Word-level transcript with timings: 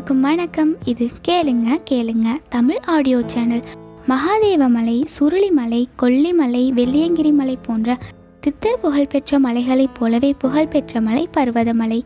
எல்லோருக்கும் 0.00 0.28
வணக்கம். 0.28 0.70
இது 0.84 1.06
கேளுங்க 1.28 1.70
கேளுங்க 1.88 2.28
தமிழ் 2.48 2.78
ஆடியோ 2.86 3.18
சேனல். 3.26 3.64
மகாதேவமலை 4.08 4.94
சுருளிமலை 5.14 5.80
கொல்லிமலை 6.02 6.62
வெள்ளியங்கிரி 6.78 7.32
மலை 7.32 7.56
போன்ற 7.66 7.96
தித்தர் 8.44 8.78
புகழ்பெற்ற 8.82 9.38
மலைகளைப் 9.38 9.96
போலவே 9.98 10.30
புகழ்பெற்ற 10.38 11.00
மலை 11.00 11.28
பர்வதமலை. 11.36 12.00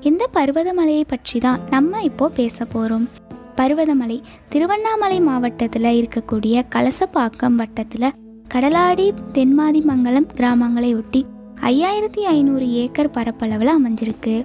இந்த 0.00 0.28
பர்வதமலையை 0.34 1.04
பற்றி 1.06 1.38
தான் 1.38 1.62
நம்ம 1.70 2.02
இப்போ 2.02 2.28
பேச 2.28 2.64
போகிறோம் 2.64 3.08
பர்வதமலை 3.56 4.18
திருவண்ணாமலை 4.48 5.20
மாவட்டத்தில் 5.20 5.90
இருக்கக்கூடிய 6.00 6.66
கலசப்பாக்கம் 6.76 7.58
வட்டத்தில் 7.62 8.14
கடலாடி 8.54 9.08
தென்மாதிமங்கலம் 9.32 10.30
கிராமங்களை 10.36 10.92
ஒட்டி 11.00 11.24
ஐயாயிரத்தி 11.72 12.24
ஐநூறு 12.36 12.68
ஏக்கர் 12.84 13.10
பரப்பளவில் 13.10 13.76
அமைஞ்சிருக்கு. 13.78 14.36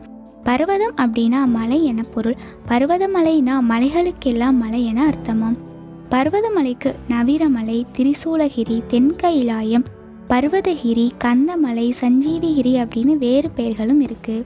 பர்வதம் 0.44 0.96
அப்படின்னா 1.02 1.46
மலை 1.46 1.84
என 1.84 2.04
பொருள். 2.04 2.38
பர்வதமலைனா 2.68 3.56
மலைகளுக்கெல்லாம் 3.70 4.52
மலை 4.52 4.86
என 4.86 5.10
அர்த்தமாம். 5.10 5.58
பர்வதமலைக்கு 6.10 6.96
நவீரமலை 7.10 7.84
திரிசூலகிரி 7.98 8.80
தென்கைலாயம் 8.88 9.86
பர்வதகிரி 10.30 11.10
கந்தமலை 11.24 11.92
சஞ்சீவிகிரி 12.02 12.74
அப்படின்னு 12.76 13.18
வேறு 13.18 13.50
பெயர்களும் 13.50 14.02
இருக்கு. 14.02 14.46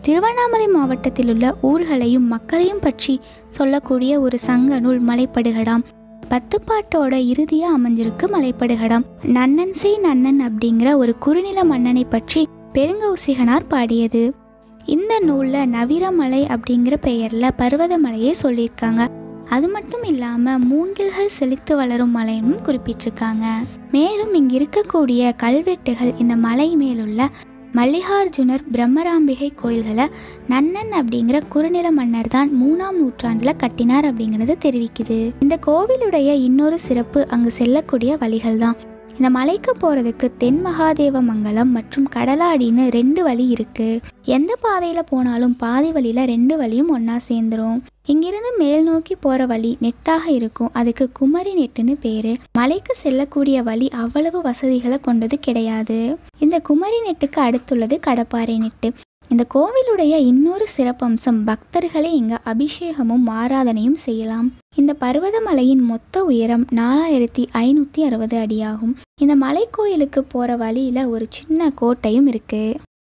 திருவண்ணாமலை 0.00 0.66
மாவட்டத்தில் 0.66 1.28
உள்ள 1.28 1.56
ஊர்களையும் 1.62 2.26
மக்களையும் 2.26 2.80
பற்றி 2.80 3.20
சொல்லக்கூடிய 3.48 4.20
ஒரு 4.20 4.38
சங்க 4.38 4.78
நூல் 4.78 5.02
மலைப்படுகடாம். 5.02 5.84
பத்து 6.28 6.62
பாட்டோட 6.66 7.14
இறுதியாக 7.14 7.76
அமைஞ்சிருக்கு 7.78 8.26
மலைப்படுகடாம். 8.32 9.04
நன்னன் 9.22 9.72
செய் 9.72 9.98
நன்னன் 10.02 10.40
அப்படிங்கிற 10.48 10.96
ஒரு 10.96 11.18
குறுநில 11.18 11.64
மன்னனை 11.64 12.04
பற்றி 12.04 12.46
பெருங்கௌசிகனார் 12.72 13.68
பாடியது. 13.68 14.39
இந்த 14.86 15.18
நூலில் 15.18 15.70
நவிரமலை 15.70 16.42
அப்படிங்கிற 16.48 16.96
பெயரில் 17.00 17.56
பர்வதமலையை 17.58 18.32
சொல்லியிருக்காங்க. 18.42 19.08
அது 19.48 19.68
மட்டும் 19.68 20.02
இல்லாமல் 20.02 20.58
மூங்கில்கள் 20.58 21.26
செழித்து 21.26 21.76
வளரும் 21.76 22.10
மலையும் 22.10 22.58
குறிப்பிட்டிருக்காங்க. 22.66 23.44
மேலும் 23.90 24.34
இங்கு 24.34 24.58
இருக்கக்கூடிய 24.58 25.32
கல்வெட்டுகள் 25.36 26.12
இந்த 26.18 26.36
மலை 26.36 26.76
மேலுள்ள 26.76 27.28
மல்லிகார்ஜுனர் 27.74 28.64
பிரம்மராம்பிகை 28.72 29.50
கோயில்களை 29.54 30.06
நன்னன் 30.48 30.92
அப்படிங்கிற 30.92 31.42
குறுநில 31.48 31.90
மன்னர் 31.90 32.26
தான் 32.26 32.50
மூணாம் 32.62 32.96
நூற்றாண்டில் 32.96 33.56
கட்டினார் 33.56 34.04
அப்படிங்கிறத 34.04 34.56
தெரிவிக்குது. 34.62 35.32
இந்த 35.40 35.58
கோவிலுடைய 35.66 36.32
இன்னொரு 36.32 36.78
சிறப்பு 36.78 37.28
அங்கு 37.28 37.50
செல்லக்கூடிய 37.50 38.16
வழிகள் 38.16 38.58
தான் 38.58 38.76
இந்த 39.20 39.30
மலைக்கு 39.30 39.72
போகிறதுக்கு 39.80 40.26
தென் 40.38 40.60
மகாதேவமங்கலம் 40.66 41.72
மற்றும் 41.76 42.06
கடலாடின்னு 42.14 42.84
ரெண்டு 42.90 43.22
வழி 43.22 43.46
இருக்கு. 43.46 43.88
எந்த 44.36 44.52
பாதையில் 44.60 45.08
போனாலும் 45.08 45.56
பாதி 45.56 45.92
வழியில் 45.92 46.22
ரெண்டு 46.24 46.56
வழியும் 46.56 46.88
ஒன்றா 46.88 47.16
சேர்ந்துரும். 47.28 47.82
இங்கிருந்து 48.06 48.52
மேல் 48.58 48.82
நோக்கி 48.82 49.14
போகிற 49.14 49.46
வழி 49.46 49.76
நெட்டாக 49.82 50.24
இருக்கும். 50.26 50.70
அதுக்கு 50.72 51.10
குமரி 51.12 51.52
நெட்டுன்னு 51.60 51.96
பேர். 52.00 52.30
மலைக்கு 52.58 52.94
செல்லக்கூடிய 52.94 53.62
வழி 53.62 53.88
அவ்வளவு 54.04 54.40
வசதிகளை 54.40 55.00
கொண்டது 55.00 55.38
கிடையாது. 55.38 56.00
இந்த 56.38 56.58
குமரி 56.60 57.00
நெட்டுக்கு 57.08 57.40
அடுத்துள்ளது 57.48 57.98
கடப்பாறை 58.08 58.58
நெட்டு. 58.64 58.90
இந்த 59.28 59.44
கோவிலுடைய 59.54 60.14
இன்னொரு 60.16 60.66
சிறப்பம்சம் 60.76 61.38
பக்தர்களே 61.46 62.10
இங்க 62.12 62.40
அபிஷேகமும் 62.44 63.26
ஆராதனையும் 63.26 63.98
செய்யலாம். 64.06 64.48
இந்த 64.74 64.96
பர்வதமலையின் 65.00 65.82
மொத்த 65.90 66.24
உயரம் 66.24 66.64
நாலாயிரத்தி 66.76 67.44
ஐநூற்றி 67.52 68.00
அறுபது 68.00 68.36
அடியாகும். 68.38 68.94
இந்த 69.18 69.34
மலைக்கோயிலுக்கு 69.36 70.22
போகிற 70.28 70.56
வழியில் 70.56 71.02
ஒரு 71.06 71.26
சின்ன 71.28 71.70
கோட்டையும் 71.80 72.28
இருக்குது 72.28 72.78